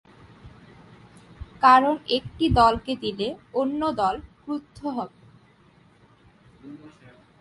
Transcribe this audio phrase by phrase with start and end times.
[1.61, 3.27] কারণ একটি দলকে দিলে
[3.53, 5.19] অন্য দল ক্রুদ্ধ হবে।